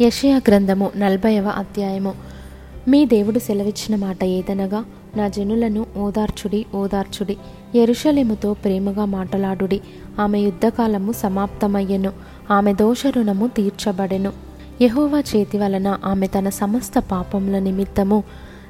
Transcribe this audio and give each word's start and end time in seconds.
యషయా 0.00 0.36
గ్రంథము 0.36 0.90
నలభైవ 0.96 1.48
అధ్యాయము. 1.48 2.14
మీ 2.88 3.06
దేవుడు 3.06 3.38
సెలవిచ్చిన 3.38 3.96
మాట 3.96 4.24
ఏదనగా 4.24 4.84
నా 5.16 5.28
జనులను 5.28 5.86
ఓదార్చుడి 5.96 6.66
ఓదార్చుడి 6.74 7.36
ఎరుషలేముతో 7.74 8.54
ప్రేమగా 8.54 9.04
మాటలాడుడి. 9.04 9.80
ఆమె 10.20 10.38
యుద్ధకాలము 10.38 11.12
సమాప్తమయ్యెను 11.12 12.12
ఆమె 12.50 12.74
దోషరుణము 12.74 13.46
తీర్చబడెను. 13.46 14.32
యహోవా 14.82 15.18
చేతి 15.18 15.58
వలన 15.58 15.98
ఆమె 16.04 16.26
తన 16.26 16.48
సమస్త 16.48 16.98
పాపముల 16.98 17.58
నిమిత్తము 17.58 18.24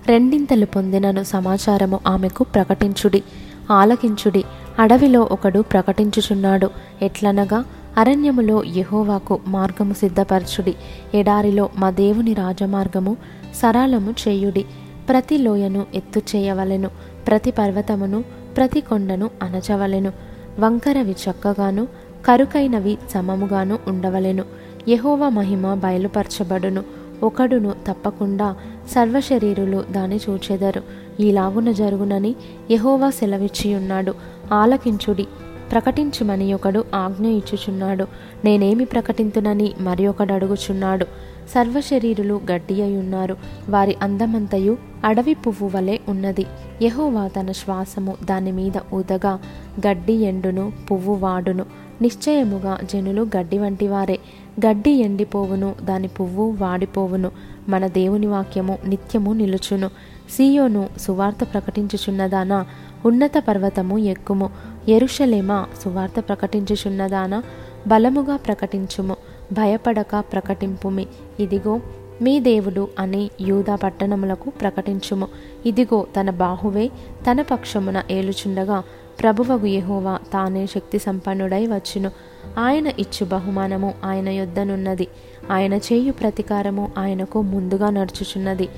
రెండింతలు 0.07 0.67
పొందినను 0.67 1.23
సమాచారము 1.23 2.01
ఆమెకు 2.07 2.45
ప్రకటించుడి 2.45 3.23
ఆలకించుడి. 3.71 4.45
అడవిలో 4.79 5.29
ఒకడు 5.31 5.61
ప్రకటించుచున్నాడు 5.61 6.71
ఎట్లనగా 7.03 7.65
అరణ్యములో 7.99 8.65
యహోవాకు 8.65 9.41
మార్గము 9.47 9.93
సిద్ధపరచుడి. 9.93 10.75
ఎడారిలో 11.15 11.71
మా 11.77 11.91
దేవుని 11.91 12.35
రాజమార్గము 12.35 13.17
సరళము 13.55 14.15
చేయుడి. 14.29 14.65
ప్రతి 15.09 15.39
లోయను 15.39 15.87
ఎత్తు 15.95 16.23
చేయవలెను 16.37 16.91
ప్రతి 17.27 17.51
పర్వతమును 17.51 18.25
ప్రతి 18.57 18.81
కొండను 18.81 19.31
అణచవలెను. 19.43 20.13
వంకరవి 20.61 21.13
చక్కగాను 21.13 21.89
కరుకైనవి 22.27 22.99
సమముగాను 23.11 23.79
ఉండవలెను. 23.89 24.45
యహోవ 24.89 25.29
మహిమ 25.29 25.75
బయలుపరచబడును. 25.75 26.83
ఒకడును 27.23 27.75
తప్పకుండా 27.87 28.57
సర్వశరీరులు 28.91 29.85
దాని 29.91 30.21
చూచెదరు. 30.31 30.83
ఈలాగున 31.21 31.71
జరుగునని 31.71 32.35
యెహోవా 32.71 33.11
సెలవిచ్చియున్నాడు. 33.11 34.15
ఆలకించుడి. 34.53 35.27
ప్రకటించుమని 35.73 36.55
ఒకడు 36.55 36.85
ఆజ్ఞ 36.95 37.27
ఇచ్చుచున్నాడు. 37.27 38.07
నేనేమి 38.45 38.85
ప్రకటింతునని 38.85 39.73
మరి 39.81 40.07
ఒకడు 40.07 40.33
అడుగుచున్నాడు. 40.33 41.05
సర్వశరీరులు 41.49 42.41
గడ్డి 42.53 42.83
అయి 42.83 42.97
ఉన్నారు. 42.97 43.37
వారి 43.69 43.97
అందమంతయు 44.03 44.77
అడవి 45.05 45.35
పువ్వు 45.35 45.71
వలె 45.77 45.99
ఉన్నది. 46.09 46.47
యహోవా 46.83 47.29
తన 47.29 47.53
శ్వాసము 47.53 48.17
దాని 48.25 48.53
మీద 48.53 48.73
ఊదగా 48.95 49.39
గడ్డి 49.87 50.13
ఎండును 50.13 50.73
పువ్వు 50.91 51.15
వాడును. 51.15 51.67
నిశ్చయముగా 52.03 52.79
జనులు 52.93 53.27
గడ్డి 53.37 53.59
వంటి 53.59 53.89
వారే 53.89 54.19
గడ్డి 54.67 54.91
ఎండిపోవును 54.91 55.75
దాని 55.83 56.09
పువ్వు 56.09 56.57
వాడిపోవును. 56.59 57.31
మన 57.69 57.87
దేవుని 57.87 58.27
వాక్యము 58.27 58.79
నిత్యము 58.87 59.33
నిలుచును. 59.33 59.89
సీయోను 60.31 60.89
సువార్త 61.01 61.45
ప్రకటించుచున్నదానా? 61.45 62.67
ఉన్నత 63.05 63.33
పర్వతము 63.49 63.99
ఎక్కుము. 63.99 64.51
ఎరుషలేమా 64.89 65.67
సువార్త 65.85 66.21
ప్రకటించుచున్నదానా 66.21 67.43
బలముగా 67.87 68.37
ప్రకటించుము 68.37 69.17
భయపడక 69.53 70.21
ప్రకటింపుమి. 70.21 71.07
ఇదిగో 71.41 71.81
మీ 72.23 72.41
దేవుడు 72.41 72.89
అని 72.99 73.31
యూదా 73.41 73.77
పట్టణములకు 73.77 74.51
ప్రకటించుము. 74.51 75.29
ఇదిగో 75.67 76.07
తన 76.21 76.31
బాహువే 76.31 76.89
తన 77.31 77.43
పక్షమున 77.43 78.03
ఏలుచుండగా 78.11 78.83
ప్రభువగు 79.21 79.67
యహోవా 79.67 80.19
తానే 80.33 80.67
శక్తి 80.67 80.99
సంపన్నుడై 80.99 81.67
వచ్చును. 81.67 82.11
ఆయన 82.59 82.87
ఇచ్చు 82.87 83.27
బహుమానము 83.27 83.95
ఆయన 84.05 84.29
యొద్దనున్నది. 84.29 85.09
ఆయన 85.51 85.75
చేయు 85.75 86.13
ప్రతీకారము 86.13 86.93
ఆయనకు 86.99 87.43
ముందుగా 87.43 87.91
నడుచుచున్నది. 87.91 88.69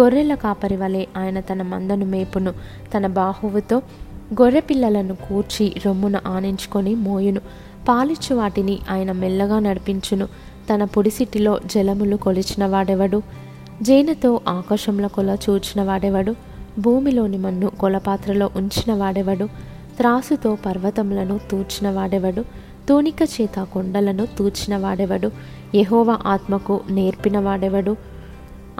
గొర్రెల 0.00 0.34
కాపరి 0.34 0.76
వలె 0.76 1.06
ఆయన 1.16 1.40
తన 1.40 1.62
మందను 1.62 2.06
మేపును. 2.06 2.52
తన 2.96 3.06
బాహువుతో 3.06 3.78
గొర్రె 4.42 4.60
పిల్లలను 4.60 5.14
కూర్చి 5.14 5.74
రొమ్మున 5.86 6.20
ఆనించుకొని 6.26 6.94
మోయును. 6.94 7.40
పాలిచ్చు 7.88 8.34
వాటిని 8.34 8.78
ఆయన 8.90 9.12
మెల్లగా 9.12 9.58
నడిపించును. 9.58 10.26
తన 10.74 10.84
పొడిసిటిలో 10.84 11.60
జలములు 11.66 12.16
కొలిచిన 12.16 12.66
వాడెవడు? 12.66 13.22
జేనతో 13.82 14.40
ఆకాశంలో 14.48 15.08
కొల 15.08 15.36
చూచిన 15.50 15.82
వాడెవడు? 15.82 16.34
భూమిలోని 16.78 17.38
మన్ను 17.38 17.70
కొలపాత్రలో 17.70 18.50
ఉంచిన 18.56 18.94
వాడెవడు? 18.94 19.44
త్రాసుతో 19.96 20.54
పర్వతములను 20.66 21.40
తూర్చిన 21.50 21.90
వాడెవడు? 21.90 22.44
తూనిక 22.88 23.22
చేత 23.22 23.62
కొండలను 23.62 24.26
తూచిన 24.38 24.76
వాడెవడు? 24.76 25.30
యహోవ 25.74 26.18
ఆత్మకు 26.26 26.80
నేర్పిన 26.90 27.38
వాడెవడు? 27.38 27.96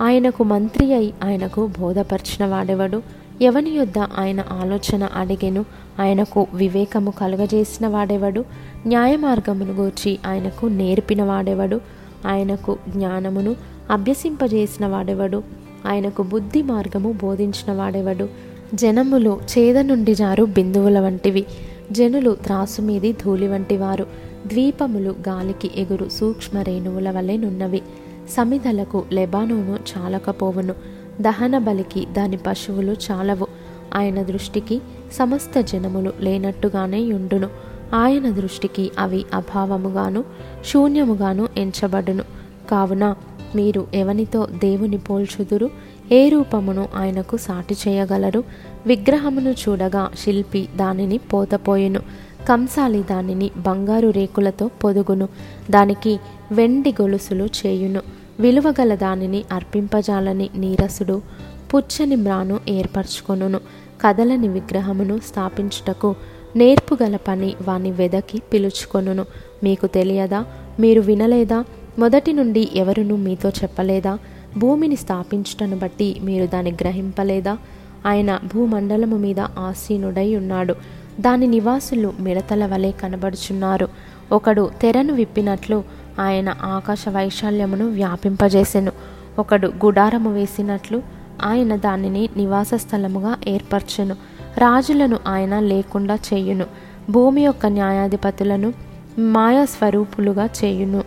ఆయనకు 0.00 0.44
మంత్రి 0.44 0.94
అయి 0.94 1.14
ఆయనకు 1.24 1.70
బోధపరిచిన 1.80 2.46
వాడెవడు? 2.46 3.02
ఎవని 3.42 3.70
యొద్ద 3.70 3.98
ఆయన 3.98 4.44
ఆలోచన 4.52 5.08
అడిగెను? 5.14 5.64
ఆయనకు 6.00 6.46
వివేకము 6.54 7.10
కలుగజేసిన 7.10 7.86
వాడెవడు? 7.86 8.44
న్యాయ 8.86 9.16
మార్గమును 9.16 9.72
గూర్చి 9.72 10.18
ఆయనకు 10.26 10.66
నేర్పిన 10.66 11.22
వాడెవడు? 11.22 11.80
ఆయనకు 12.26 12.78
జ్ఞానమును 12.88 13.56
అభ్యసింపజేసిన 13.90 14.86
వాడెవడు? 14.86 15.42
ఆయనకు 15.86 16.22
బుద్ధి 16.22 16.62
మార్గము 16.62 17.12
బోధించిన 17.22 17.72
వాడెవడు? 17.72 18.28
జనములు 18.74 19.40
చేద 19.58 19.78
నుండి 19.78 20.14
జారు 20.14 20.44
బిందువుల 20.44 21.00
వంటివి. 21.00 21.44
జనులు 21.92 22.36
త్రాసు 22.44 22.82
మీది 22.82 23.12
ధూళి 23.12 23.48
వంటివారు. 23.48 24.06
ద్వీపములు 24.46 25.14
గాలికి 25.28 25.70
ఎగురు 25.76 26.08
సూక్ష్మ 26.08 26.58
రేణువుల 26.58 27.10
వలె 27.10 27.36
నున్నవి. 27.36 27.82
సమిధలకు 28.30 29.04
లెబానోను 29.12 29.78
చాలకపోవును. 29.96 30.74
దహన 31.20 31.58
బలికి 31.58 32.06
దాని 32.12 32.36
పశువులు 32.36 32.96
చాలవు. 33.10 33.46
ఆయన 33.94 34.22
దృష్టికి 34.22 34.80
సమస్త 35.12 35.60
జనములు 35.60 36.12
లేనట్టుగానే 36.20 37.00
యుండును. 37.00 37.48
ఆయన 37.94 38.30
దృష్టికి 38.30 38.90
అవి 38.98 39.24
అభావముగాను 39.34 40.24
శూన్యముగాను 40.66 41.48
ఎంచబడును. 41.56 42.24
కావున 42.70 43.14
మీరు 43.54 43.86
ఎవనితో 43.94 44.46
దేవుని 44.46 44.98
పోల్చుదురు? 44.98 45.70
ఏ 46.12 46.28
రూపమును 46.28 46.88
ఆయనకు 46.94 47.36
సాటి 47.36 47.76
చేయగలరు? 47.88 48.44
విగ్రహమును 48.86 49.50
చూడగా 49.50 50.10
శిల్పి 50.18 50.68
దానిని 50.76 51.18
పోతపోయెను. 51.18 52.00
కంసాలి 52.48 53.02
దానిని 53.02 53.50
బంగారు 53.56 54.08
రేకులతో 54.08 54.68
పొదుగును. 54.68 55.28
దానికి 55.70 56.20
వెండి 56.52 56.94
గొలుసులు 57.02 57.44
చేయును. 57.44 58.19
విలువగల 58.40 58.94
దానిని 58.94 59.44
అర్పింపజాలని 59.52 60.50
నీరసుడు 60.56 61.22
పుచ్చని 61.74 62.16
మ్రాను 62.16 62.60
ఏర్పరచుకొనును. 62.68 63.60
కదలని 64.00 64.48
విగ్రహమును 64.48 65.20
స్థాపించుటకు 65.28 66.14
నేర్పుగల 66.56 67.16
పని 67.16 67.54
వాని 67.68 67.90
వెదకి 67.90 68.42
పిలుచుకొనును. 68.52 69.26
మీకు 69.64 69.86
తెలియదా? 69.86 70.44
మీరు 70.80 71.00
వినలేదా? 71.00 71.64
మొదటి 71.98 72.32
నుండి 72.32 72.68
ఎవరును 72.74 73.16
మీతో 73.16 73.48
చెప్పలేదా? 73.48 74.18
భూమిని 74.58 74.96
స్థాపించుటను 74.96 75.76
బట్టి 75.76 76.16
మీరు 76.22 76.46
దాన్ని 76.46 76.70
గ్రహింపలేదా? 76.70 77.58
ఆయన 78.06 78.40
భూమండలము 78.54 79.16
మీద 79.16 79.40
ఆసీనుడై 79.40 80.36
ఉన్నాడు. 80.36 80.74
దాని 81.20 81.46
నివాసులు 81.46 82.12
మిడతల 82.20 82.66
వలె 82.66 82.90
కనబడుచున్నారు. 82.90 83.88
ఒకడు 84.32 84.70
తెరను 84.82 85.14
విప్పినట్లు 85.14 85.84
ఆయన 86.18 86.54
ఆకాశ 86.62 87.04
వైశాల్యమును 87.08 87.90
వ్యాపింపజేసెను. 87.90 88.92
ఒకడు 89.38 89.68
గుడారము 89.68 90.32
వేసినట్లు 90.32 91.02
ఆయన 91.44 91.76
దానిని 91.76 92.28
నివాస 92.36 92.70
స్థలముగా 92.74 93.36
ఏర్పరచెను. 93.48 94.14
రాజులను 94.58 95.18
ఆయన 95.26 95.60
లేకుండా 95.60 96.14
చేయును. 96.14 96.66
భూమి 97.10 97.44
యొక్క 97.44 97.66
న్యాయాధిపతులను 97.66 98.72
మాయా 99.18 99.64
స్వరూపులుగా 99.64 100.48
చేయును. 100.64 101.04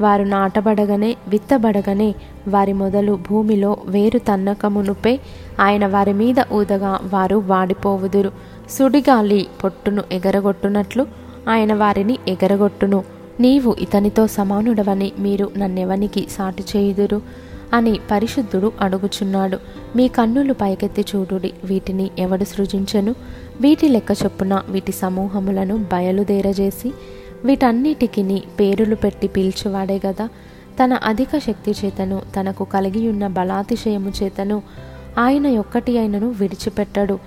వారు 0.00 0.22
నాటబడగనే 0.22 1.16
విత్తబడగనే 1.28 2.14
వారి 2.48 2.72
మొదలు 2.72 3.18
భూమిలో 3.30 3.76
వేరు 3.84 4.18
తన్నకమునుపై 4.18 5.18
ఆయన 5.60 5.86
వారి 5.86 6.12
మీద 6.12 6.34
ఊదగా 6.52 7.00
వారు 7.04 7.36
వాడిపోవుదురు. 7.36 8.32
సుడిగాలి 8.70 9.46
పొట్టును 9.64 10.02
ఎగరగొట్టునట్లు 10.12 11.06
ఆయన 11.48 11.74
వారిని 11.74 12.18
ఎగరగొట్టును. 12.28 13.17
నీవు 13.40 13.76
ఇతనితో 13.78 14.26
సమానుడవని 14.26 15.12
మీరు 15.18 15.50
నన్నెవనికి 15.58 16.26
సాటి 16.30 16.64
చేయుదురు? 16.76 17.22
అని 17.72 18.00
పరిశుద్ధుడు 18.10 18.72
అడుగుచున్నాడు. 18.80 19.58
మీ 19.96 20.08
కన్నులు 20.08 20.52
పైకెత్తి 20.52 21.04
చూడుడి 21.16 21.52
వీటిని 21.64 22.10
ఎవడు 22.18 22.44
సృజించెను? 22.44 23.14
వీటి 23.60 23.88
లెక్క 23.88 24.10
చొప్పున 24.24 24.62
వీటి 24.68 24.92
సమూహములను 24.92 25.76
బయలుదేరజేసి 25.76 26.92
వీటన్నిటికిని 27.44 28.42
పేరులు 28.60 28.94
పెట్టి 28.94 29.28
పీల్చువాడే 29.28 30.00
గదా. 30.06 30.28
తన 30.84 30.94
అధిక 30.94 31.28
శక్తి 31.38 31.74
చేతను 31.84 32.22
తనకు 32.40 32.64
కలిగియున్న 32.64 33.26
బలాతిశయము 33.26 34.12
చేతను 34.22 34.62
ఆయన 35.18 35.58
ఒక్కటి 35.58 35.98
అయినను 35.98 36.28
విడిచిపెట్టడు. 36.28 37.18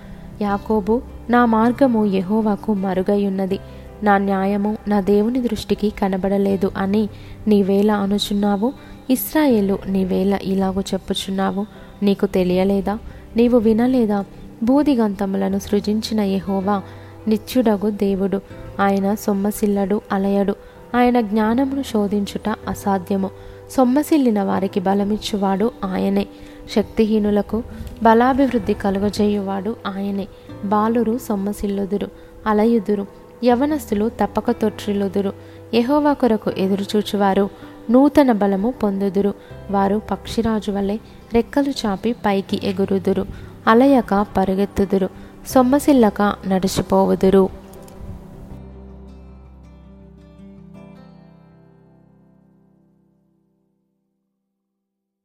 యాకోబు 0.42 1.02
నా 1.30 1.46
మార్గము 1.46 2.06
యహోవాకు 2.06 2.74
మరుగయున్నది. 2.74 3.60
నా 4.04 4.18
న్యాయము 4.18 4.78
నా 4.88 5.02
దేవుని 5.02 5.42
దృష్టికి 5.42 5.90
కనబడలేదు 5.90 6.72
అని 6.78 7.10
నీవేలా 7.48 7.96
అనుచున్నావు 7.96 8.74
ఇస్రాయేలు 9.10 9.80
నీవేళ 9.88 10.40
ఇలాగూ 10.44 10.82
చెప్పుచున్నావు 10.82 11.66
నీకు 12.04 12.26
తెలియలేదా? 12.26 13.00
నీవు 13.36 13.58
వినలేదా? 13.58 14.26
బూదిగంతములను 14.64 15.60
సృజించిన 15.60 16.22
యహోవా 16.22 16.82
నిత్యుడగు 17.28 17.90
దేవుడు. 17.90 18.42
ఆయన 18.80 19.16
సొమ్మసిల్లడు 19.16 20.02
అలయడు. 20.12 20.56
ఆయన 20.96 21.22
జ్ఞానమును 21.22 21.84
శోధించుట 21.84 22.56
అసాధ్యము. 22.68 23.30
సొమ్మసిల్లిన 23.72 24.44
వారికి 24.44 24.80
బలమిచ్చువాడు 24.80 25.72
ఆయనే. 25.86 26.28
శక్తిహీనులకు 26.76 27.64
బలాభివృద్ధి 28.04 28.74
కలుగజేయువాడు 28.74 29.76
ఆయనే. 29.88 30.28
బాలురు 30.66 31.18
సొమ్మసిల్లుదురు 31.18 32.08
అలయుదురు. 32.48 33.21
యవనస్తులు 33.44 34.10
తప్పక 34.10 34.52
తొట్రిలుదురు. 34.52 35.34
యహోవా 35.74 36.14
కొరకు 36.14 36.52
ఎదురుచూచువారు 36.58 37.50
నూతన 37.92 38.32
బలము 38.32 38.72
పొందుదురు. 38.72 39.34
వారు 39.72 40.02
పక్షిరాజు 40.12 40.72
వలె 40.72 40.98
రెక్కలు 41.34 41.70
చాపి 41.70 42.14
పైకి 42.14 42.60
ఎగురుదురు. 42.64 43.26
అలయక 43.68 44.26
పరుగెత్తుదురు. 44.38 45.10
సొమ్మసిల్లక 45.48 46.22
నడిచిపోవుదురు. 46.48 47.50